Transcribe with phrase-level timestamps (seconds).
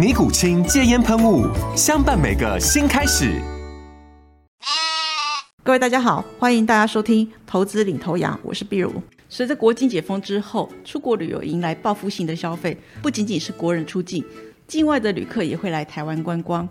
[0.00, 1.46] 尼古清戒烟喷雾，
[1.76, 3.38] 相伴每个新开始。
[5.62, 8.90] 各位大家好，欢迎大家收听《投资领头羊》，我是碧如。
[9.28, 14.24] 随着国境解封之后，出国旅游迎来报复性的消费，不仅仅是国人出境，
[14.66, 16.66] 境外的旅客也会来台湾观光。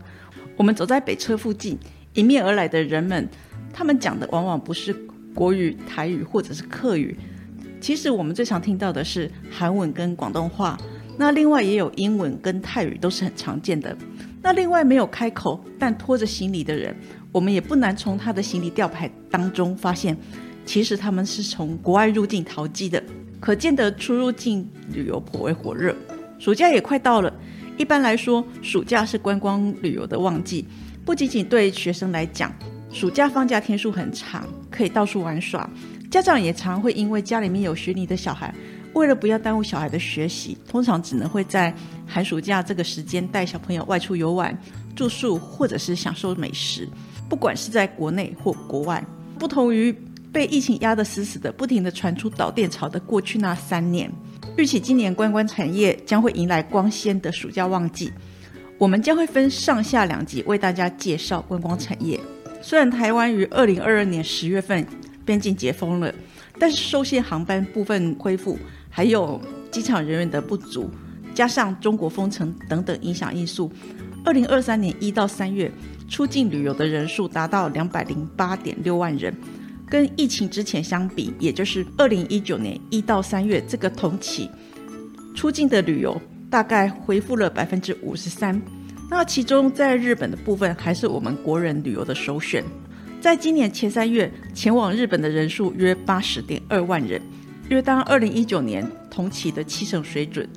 [0.58, 1.78] 我们走在北车附近，
[2.16, 3.30] 迎面而来的人们，
[3.72, 4.92] 他们讲的往往不是
[5.36, 7.16] 国语、台语或者是客语，
[7.80, 10.76] 其实我们最常听到的是韩文跟广东话。
[11.20, 13.94] 那另外也有英文跟泰语都是很常见的。
[14.42, 16.96] 那另外没有开口但拖着行李的人，
[17.30, 20.16] 我们也不难从他的行李吊牌当中发现，
[20.66, 23.04] 其实他们是从国外入境淘机的。
[23.38, 25.94] 可见得出入境旅游颇为火热。
[26.40, 27.34] 暑假也快到了，
[27.76, 30.66] 一般来说，暑假是观光旅游的旺季。
[31.04, 32.50] 不仅仅对学生来讲，
[32.94, 35.70] 暑假放假天数很长，可以到处玩耍。
[36.10, 38.56] 家长也常会因为家里面有学龄的小孩。
[38.94, 41.74] 为了不要耽误小孩的学习，通常只能会在
[42.08, 44.58] 寒暑假这个时间带小朋友外出游玩、
[44.96, 46.88] 住宿或者是享受美食。
[47.30, 49.04] 不管是在国内或国外，
[49.38, 49.96] 不同于
[50.32, 54.12] 被疫情压得死死的、不停的传出导电潮的过去那三年，
[54.58, 58.12] 预期今年观光产业将会迎来光鲜的暑假旺季。
[58.80, 62.20] 我们将会分上下两集为大家介绍观光产业。
[62.62, 64.86] 虽然台湾于二零二二年十月份
[65.24, 66.14] 边境解封了，
[66.58, 68.58] 但是受限航班部分恢复。
[68.90, 69.40] 还有
[69.72, 70.90] 机场人员的不足，
[71.34, 73.72] 加上中国封城等等影响因素，
[74.26, 75.72] 二零二三年一到三月
[76.10, 79.34] 出境旅游的人数达到两百零八点六万人，
[79.88, 84.50] 跟疫情之前相比，也就是二零一九年一到三月这个同期，
[85.36, 86.20] 出境的旅游
[86.50, 88.60] 大概恢复了百分之五十三。
[89.10, 92.64] 那其中在日本的部分，还是我们国人旅游的首选。
[93.22, 97.22] 在今年前三月前往日本的人数约八十点二万人。
[97.70, 100.48] 约当二零一九年同期的七成水准，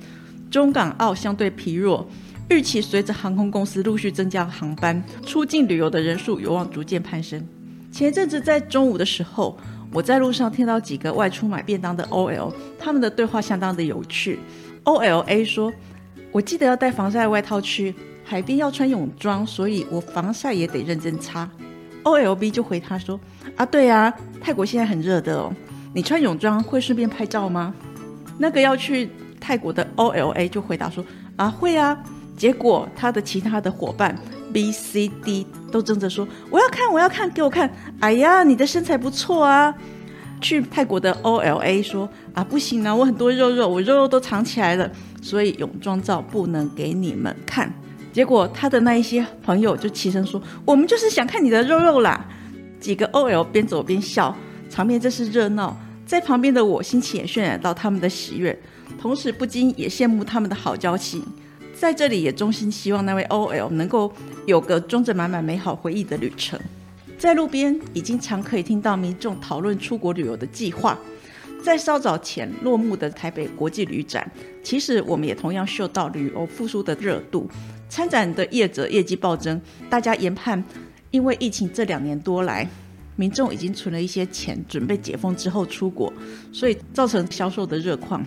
[0.49, 2.07] 中港澳相对疲弱，
[2.49, 7.45] 预期随着航空公司陆续增加航班，出境旅游的人数有望逐渐攀升。
[7.91, 9.55] 前阵子在中午的时候，
[9.91, 14.39] 我在路上听到几个外出买便当的 OL，他们的对话相当的有趣。
[14.83, 15.71] OLA 说
[16.33, 17.93] ：“我记得要带防晒外套去
[18.23, 21.47] 海边，要穿泳装，所以我防晒也得认真擦。
[22.03, 23.19] ”OLB 就回他说
[23.55, 25.53] ：“啊，对啊，泰国现在很热的哦。”
[25.93, 27.73] 你穿泳装会顺便拍照吗？
[28.39, 29.09] 那个要去
[29.39, 31.05] 泰国的 OLA 就回答说
[31.35, 31.97] 啊会啊。
[32.35, 34.17] 结果他的其他的伙伴
[34.51, 37.71] B、C、D 都争着说我要看我要看给我看。
[37.99, 39.73] 哎呀，你的身材不错啊。
[40.41, 47.71] 去泰国的 OLA 说啊不行啊，我很多肉肉，我肉肉都藏起来了，所以泳装照不能给你们看。
[48.11, 52.25] 结果他的那一些朋友就齐声说我们就是想看你的肉肉啦。
[52.79, 54.35] 几个 OL 边走边笑。
[54.73, 58.59] 场面真是热闹，在旁边的我心情也渲染到他们的喜悦，
[58.99, 61.23] 同时不禁也羡慕他们的好交情。
[61.75, 64.11] 在这里也衷心希望那位 OL 能够
[64.47, 66.59] 有个装着满满美好回忆的旅程。
[67.19, 70.97] 在路边已经常可以听到民众讨论出国旅游的计划。
[71.63, 74.27] 在稍早前落幕的台北国际旅展，
[74.63, 77.47] 其实我们也同样嗅到旅游复苏的热度。
[77.87, 80.63] 参展的业者业绩暴增，大家研判，
[81.11, 82.67] 因为疫情这两年多来。
[83.15, 86.11] 民众已经存了一些钱，准备解封之后出国，
[86.51, 88.25] 所以造成销售的热况。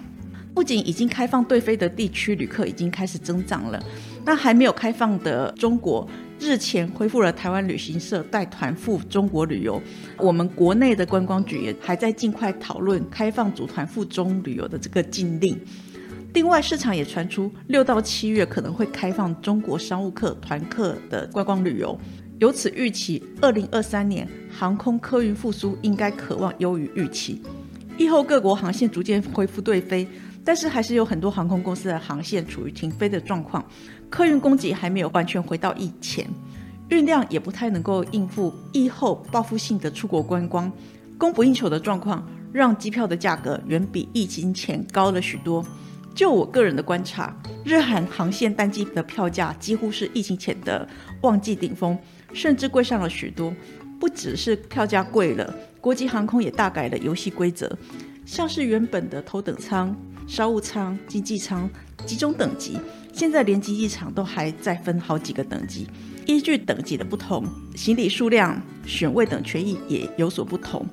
[0.54, 3.82] 不仅已经开放对飞的地区旅客已经开始增长了，
[4.24, 6.08] 那还没有开放的中国
[6.40, 9.78] 日前恢复了台湾旅行社带团赴中国旅游。
[10.16, 15.60] 我们国内的观光局也还在尽快讨论开放组团赴中旅游的这个禁令。
[16.32, 21.98] 另外，市场也传出六到七月可能会开放中国商务客团客的观光旅游。
[22.38, 27.40] 由此预期，二零二三年航空客运复苏应该可望优于预期。
[27.96, 30.06] 疫后各国航线逐渐恢复对飞，
[30.44, 33.64] 但是还是有很多航空公司的航线处于停飞的状况，
[34.10, 36.28] 客运供给还没有完全回到以前。
[36.90, 40.70] 运量也不太能够应付疫后报复性的出国观光，
[41.16, 45.64] 供不应求的状况，让机票的价格远比疫情前高了许多。
[46.16, 50.88] 就我个人的观察，日韩航线淡季的票价几乎是疫情前的
[51.20, 51.96] 旺季顶峰，
[52.32, 53.54] 甚至贵上了许多。
[54.00, 57.70] 不只是票价贵了，国际航空也大改了游戏规则，
[58.24, 59.94] 像是原本的头等舱、
[60.26, 61.68] 商务舱、经济舱
[62.06, 62.78] 集中等级，
[63.12, 65.86] 现在连经济舱都还在分好几个等级。
[66.24, 70.84] 依据等级的不同，行李数量、选位等权益也有所不同。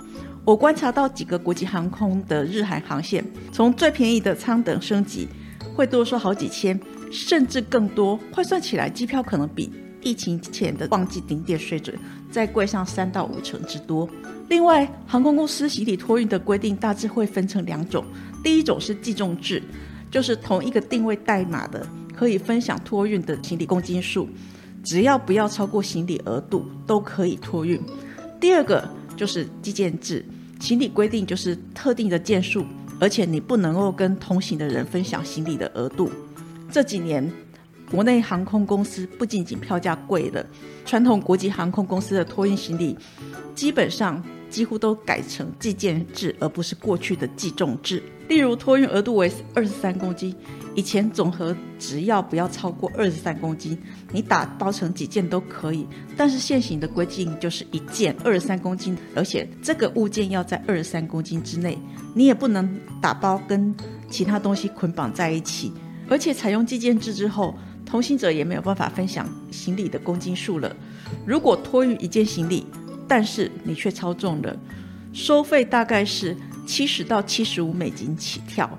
[0.46, 5.28] 我观察到几个国际航空的日韩航线，从最便宜的舱等升级，
[5.74, 6.78] 会多收好几千，
[7.10, 8.20] 甚至更多。
[8.32, 11.98] 换算起来，机票可能比疫情前的旺季顶点水准
[12.30, 14.08] 再贵上三到五成之多。
[14.50, 18.04] 另外，航空公司行李托运的规定大致会分成两种，
[18.44, 19.64] 第一种是计重制，
[20.12, 24.28] 就是同一个定位代码的可以分享托运的行李公斤数。
[24.84, 27.82] 只要不要超过行李额度，都可以托运。
[28.42, 30.26] 第二个就是计件制，
[30.60, 32.66] 行李规定就是特定的件数，
[33.00, 36.12] 而且你不能够跟同行的人分享行李的额度。
[36.72, 37.32] 这几年，
[37.92, 40.46] 国内航空公司不仅仅票价贵了，
[40.86, 42.98] 传统国际航空公司的托运行李，
[43.54, 48.02] 基本上几乎都改成计件制，而不是过去的计重制。
[48.28, 50.36] 例如，托运额度为二十三公斤。
[50.76, 53.78] 以前总和只要不要超过二十三公斤，
[54.12, 55.88] 你打包成几件都可以。
[56.18, 61.78] 但是现行的规定就是一件二十三公斤，而且这个物件要在二十三公斤之内，
[62.16, 63.74] 你也不能打包跟
[64.10, 65.72] 其他东西捆绑在一起。
[66.10, 67.56] 而且采用计件制之后，
[67.86, 70.76] 同行者也没有办法分享行李的公斤数了。
[71.26, 72.66] 如果托运一件行李，
[73.08, 74.58] 但是你却超重了，
[75.14, 76.36] 收费大概是
[76.66, 78.70] 七十到七十五美金起跳。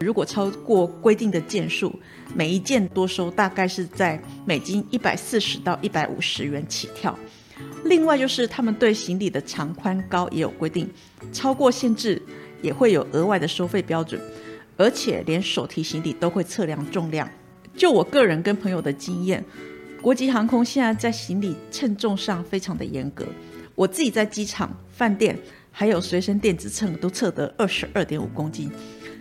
[0.00, 1.92] 如果超过规定的件数，
[2.34, 7.16] 每一件多收大概是在美金一百四十到一百五十元起跳。
[7.84, 10.88] 另外就是他们对行李的长宽高也有规定，
[11.32, 12.20] 超过限制
[12.62, 14.20] 也会有额外的收费标准，
[14.76, 17.28] 而且连手提行李都会测量重量。
[17.76, 19.44] 就我个人跟朋友的经验，
[20.00, 23.26] 国际航空现在在行李称重上非常的严格。
[23.74, 25.36] 我自己在机场、饭店
[25.70, 28.70] 还有随身电子秤都测得二十二点五公斤。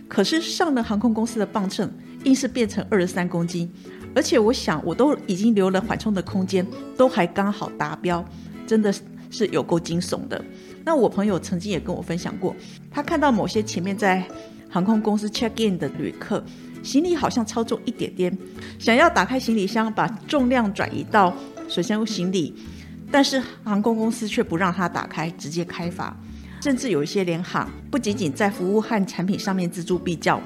[0.07, 1.92] 可是上了航空公司的磅秤，
[2.24, 3.71] 硬是变成二十三公斤，
[4.15, 6.65] 而且我想我都已经留了缓冲的空间，
[6.95, 8.24] 都还刚好达标，
[8.65, 8.94] 真的
[9.30, 10.44] 是有够惊悚的。
[10.86, 12.56] 那我朋友曾经也跟我分享过，
[12.89, 14.25] 他看到某些前面在
[14.69, 16.44] 航空公司 check in 的旅客，
[16.81, 18.38] 行李好像超重一点点，
[18.80, 21.36] 想要打开行李箱把重量转移到
[21.68, 22.56] 随身行李，
[23.12, 26.15] 但是航空公司却不让他打开，直接开罚。
[26.62, 30.42] 甚至有一些联行不仅仅在服务和产品上面锱铢必较，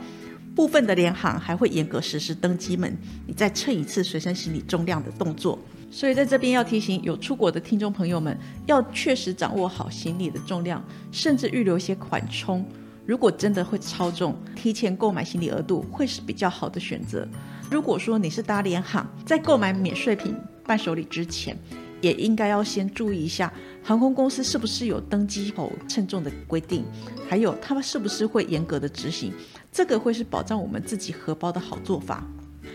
[0.56, 5.58] 部分的联行还会严格实施登机门，你再称一次随身行李重量的动作。
[5.90, 12.66] 所以在这边要提醒有出国的听众朋友们，要确实掌握好行李的重量，甚至预留一些缓冲。
[13.06, 17.28] 如果真的会超重，提前购买行李额度会是比较好的选择。
[17.70, 20.36] 如果说你是搭联行，在购买免税品
[20.66, 21.58] 伴手礼之前，
[22.02, 23.52] 也应该要先注意一下。
[23.84, 26.84] 航空公司是不是有登机后称重的规定？
[27.30, 29.34] 还有他们是不是会严格的执行？
[29.72, 32.24] 这个会是保障我们自己荷包的好做法。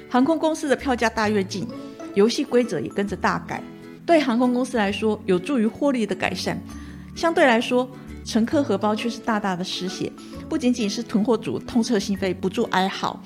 [0.09, 1.67] 航空公司的票价大跃进，
[2.15, 3.63] 游戏规则也跟着大改，
[4.05, 6.61] 对航空公司来说有助于获利的改善，
[7.15, 7.89] 相对来说
[8.25, 10.11] 乘客荷包却是大大的失血。
[10.49, 13.23] 不仅仅是囤货主痛彻心扉，不住哀嚎。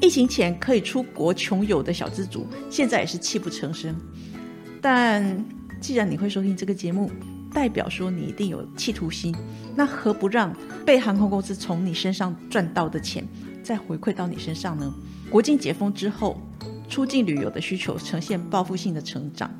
[0.00, 3.94] 疫情前可以出国穷游的小资族，现在也是泣不成声。
[4.84, 5.42] 但
[5.80, 7.10] 既然你会收听这个节目，
[7.54, 9.34] 代表说你一定有企图心，
[9.74, 13.26] 那何不让被航空公司从你身上赚到的钱
[13.62, 14.92] 再回馈到你身上呢？
[15.30, 16.38] 国境解封之后，
[16.86, 19.50] 出境旅游的需求呈现报复性的成长，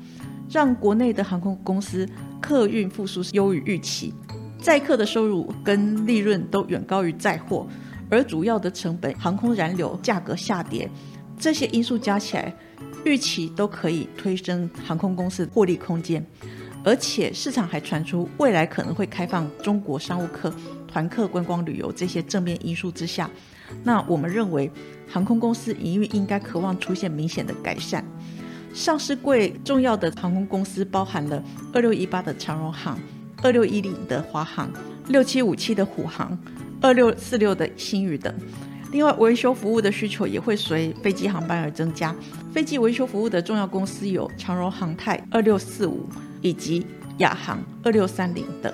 [0.47, 2.07] 让国内的航空公司
[2.39, 4.13] 客运复苏优于预期，
[4.61, 7.67] 载客的收入跟利润都远高于载货，
[8.11, 10.87] 而主要的成本航空燃油价格下跌，
[11.35, 12.55] 这些因素加起来。
[13.05, 16.25] 预期都可以推升航空公司获利空间，
[16.83, 20.53] 而且市场还传出未来可能会开放中国商务客、
[20.87, 23.29] 团客观光旅游这些正面因素之下，
[23.83, 24.69] 那我们认为
[25.07, 28.03] 航空公司营运应该渴望出现明显的改善。
[28.73, 32.99] 上市柜重要的航空公司包含了二六一八的长荣航、
[33.41, 34.69] 二六一零的华航、
[35.07, 36.37] 六七五七的虎航、
[36.81, 38.33] 二六四六的新宇等。
[38.95, 42.15] 另外，维修服务的需求也会随飞机航班而增加。
[42.53, 46.07] 飞机维修服务的重要公司有长荣航太二六四五
[46.41, 46.87] 以及
[47.17, 48.73] 亚航二六三零等。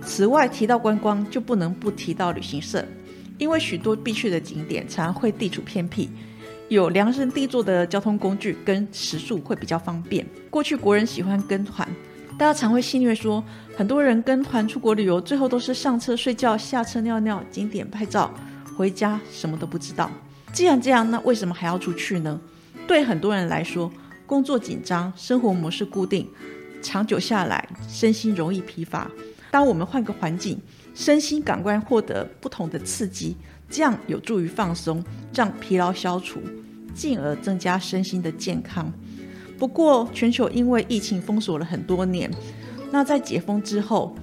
[0.00, 2.82] 此外，提到观光就不能不提到旅行社，
[3.36, 6.08] 因为许多必去的景点常会地处偏僻，
[6.68, 10.26] 有量身定做的交通工具跟食宿会比较方便。
[10.48, 11.86] 过去国人喜欢跟团，
[12.38, 13.44] 大家常会戏谑说，
[13.76, 18.32] 很多人跟团出国旅游，最后都是上车睡觉，下车尿尿，景点拍照，
[18.78, 20.08] 回家什么都不知道。
[20.52, 22.40] 既然这样，那为什么还要出去呢？
[22.86, 23.90] 对很多人来说，
[24.24, 26.28] 工作紧张，生活模式固定，
[26.80, 29.10] 长久下来，身心容易疲乏。
[29.50, 30.56] 当我们换个环境，
[30.94, 33.36] 身心感官获得不同的刺激，
[33.68, 35.02] 这样有助于放松，
[35.34, 36.40] 让疲劳消除，
[36.94, 38.92] 进而增加身心的健康。
[39.58, 42.30] 不过，全球因为疫情封锁了很多年，
[42.92, 44.14] 那在解封之后，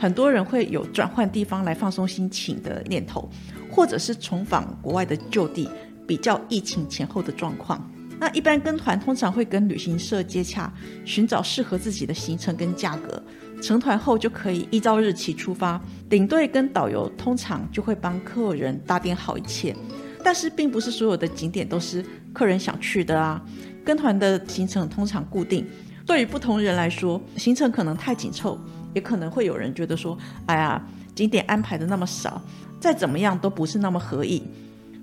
[0.00, 3.28] 很多人会有转换地方来放松心情的念头，
[3.78, 5.70] 或者是重访国外的旧地，
[6.04, 7.80] 比较疫情前后的状况。
[8.18, 10.68] 那一般跟团通常会跟旅行社接洽，
[11.04, 13.22] 寻找适合自己的行程跟价格。
[13.62, 15.80] 成团后就可以依照日期出发，
[16.10, 19.76] 领队跟导游通常就会帮客人打点好一切。
[20.24, 23.40] 但是并不是所有的景点都是客人想去的啊。
[23.84, 25.64] 跟团的行程通常固定，
[26.04, 28.58] 对于不同人来说，行程可能太紧凑，
[28.92, 32.42] 也可能会有人觉得说，哎呀，景点安排的那么少，
[32.80, 34.42] 再怎么样都不是那么合意。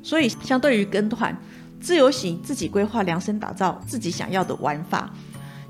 [0.02, 1.36] 所以相对于跟团。
[1.82, 5.14] 自由行自己规划量身打造自己想要的玩法，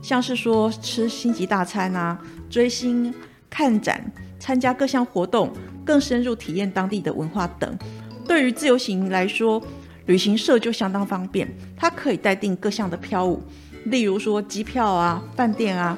[0.02, 2.18] 像是说吃星级大餐啊、
[2.50, 3.14] 追星、
[3.50, 4.02] 看展、
[4.40, 5.52] 参加各项活动、
[5.84, 7.78] 更深入体验当地的文化等。
[8.26, 9.62] 对于自由行来说，
[10.06, 13.44] 旅行社就相当方便，它可以待定各项的票务，
[13.86, 15.98] 例如说机票啊、饭店啊、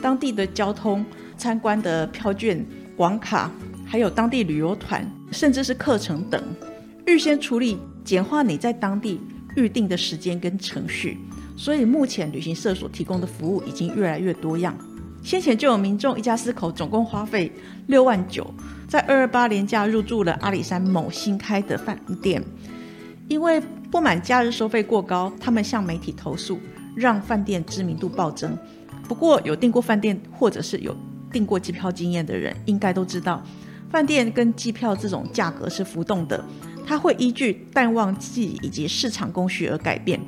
[0.00, 1.04] 当地的交通、
[1.36, 2.64] 参观的票券、
[2.98, 3.50] 网卡，
[3.84, 6.42] 还有当地旅游团，甚至是课程等，
[7.06, 9.20] 预先处理，简化你在当地。
[9.56, 11.16] 预定的时间跟程序，
[11.56, 14.76] 所以目前旅行社所提供的服务已经越来越多样。
[15.22, 17.50] 先前就有民众一家四口总共花费
[17.86, 18.52] 六万九，
[18.86, 22.44] 在二二八年假入住了阿里山某新开的饭店，
[23.28, 23.58] 因为
[23.90, 26.60] 不满假日收费过高，他们向媒体投诉，
[26.94, 28.54] 让饭店知名度暴增。
[29.08, 30.94] 不过有订过饭店或者是有
[31.32, 33.42] 订过机票经验的人，应该都知道，
[33.90, 36.44] 饭店跟机票这种价格是浮动的。
[36.88, 40.20] 它会依据淡旺季以及市场供需而改变。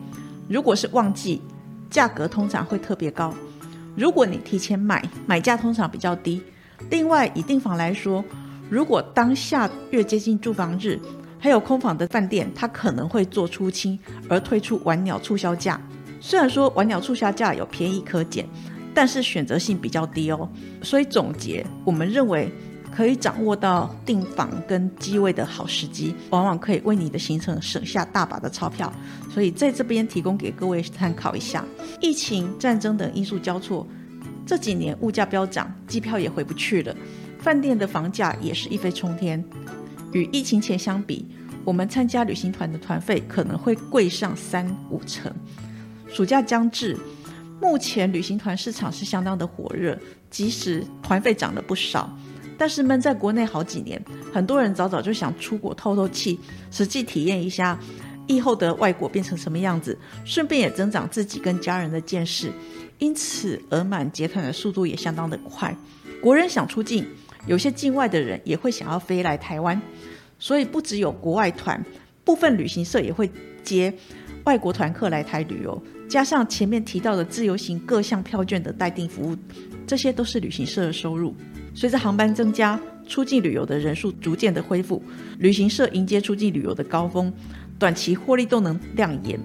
[0.49, 1.41] 如果是旺季，
[1.89, 3.33] 价格通常会特别高；
[3.95, 6.43] 如果你提前买，买价通常比较低。
[6.91, 8.25] 另外，以订房来说，
[8.69, 10.99] 如果当下越接近住房日，
[11.39, 13.97] 还有空房的饭店，它可能会做出清
[14.29, 15.81] 而推出晚鸟促销价。
[16.21, 18.45] 虽然说晚鸟促销价有便宜可捡，
[18.93, 20.51] 但是选择性比较低哦。
[20.83, 22.53] 所以总结，我们认为。
[22.99, 28.93] 可以掌握到订房跟机位的好时机，往往可以为你的行程省下大把的钞票。
[29.33, 31.65] 所以在这边提供给各位参考一下。
[32.01, 33.87] 疫情、战争等因素交错，
[34.45, 36.93] 这几年物价飙涨，机票也回不去了，
[37.39, 39.45] 饭店的房价也是一飞冲天。
[40.11, 41.25] 与疫情前相比，
[41.63, 45.33] 我们参加旅行团的团费可能会贵上三五成。
[46.09, 46.99] 暑假将至，
[47.61, 49.97] 目前旅行团市场是相当的火热，
[50.31, 52.13] 即使团费涨了不少。
[52.59, 56.39] 但是闷在国内好几年，很多人早早就想出国透透气，
[56.73, 57.79] 实际体验一下
[58.27, 62.51] 疫后的外国变成什么样子，顺便也增长自己跟家人的见识。
[62.99, 65.75] 因此，额满结团的速度也相当的快。
[66.21, 67.07] 国人想出境，
[67.47, 69.81] 有些境外的人也会想要飞来台湾，
[70.41, 71.81] 所以不只有国外团，
[72.25, 73.31] 部分旅行社也会
[73.63, 73.95] 接
[74.43, 75.81] 外国团客来台旅游。
[76.09, 79.37] 加上前面提到的自由行各项票券的待定服务，
[79.87, 81.33] 这些都是旅行社的收入。
[81.79, 85.01] 随着航班增加，出境旅游的人数逐渐的恢复，
[85.39, 87.33] 旅行社迎接出境旅游的高峰，
[87.79, 89.39] 短期获利都能亮眼。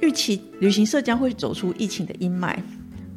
[0.00, 2.56] 预期旅行社将会走出疫情的阴霾，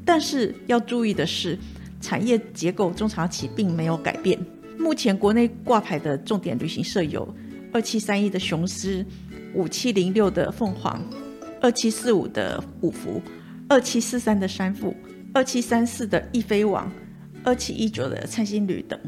[0.04, 1.56] 但是要注意的是，
[2.02, 4.36] 产业结构中长期并没有改变。
[4.80, 7.32] 目前国内挂牌的重点旅行社有
[7.72, 9.06] 二七三一的雄狮、
[9.54, 11.00] 五七零六的凤凰、
[11.62, 13.22] 二七四五的五福、
[13.70, 14.96] 二七四三的山富、
[15.36, 16.92] 二七三四的易飞网。
[17.46, 19.00] 二七一九的灿星旅等，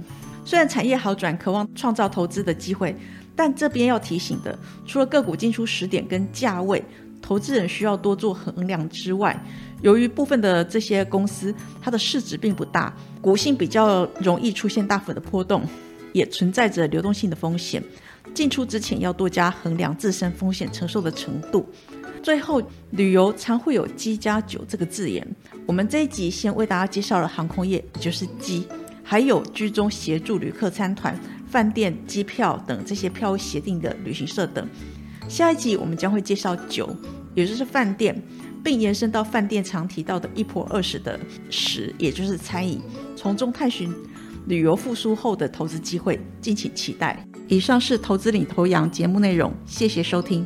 [0.46, 2.96] 虽然产业好转，渴望创造投资的机会，
[3.36, 6.82] 但这边要提醒的，除了个股进出时点跟价位，
[7.22, 9.36] 投资人需要多做衡量之外，
[9.82, 15.64] 由于部分的这些公司，它的市值并不大，股性比较容易出现大幅的波动，
[16.14, 17.84] 也存在着流动性的风险，
[18.36, 21.68] 进出之前要多加衡量自身风险承受的程度。
[22.22, 25.26] 最后，旅游常会有“机加酒”这个字眼。
[25.66, 28.68] 我们这一集先为大家介绍了航空业，也就是机，
[29.04, 34.68] 还有居中协助旅客参团、饭店、机票等这些票务协定的旅行社等。
[35.30, 36.90] 下一集我们将会介绍酒，
[37.36, 38.22] 也就是饭店，
[38.64, 41.20] 并延伸到饭店常提到的一泊二十的
[41.50, 42.82] 食，也就是餐饮，
[43.16, 43.94] 从中探寻
[44.48, 47.26] 旅游复苏后的投资机会，敬请期待。
[47.50, 50.46] 以上是投资领头羊节目内容，谢谢收听。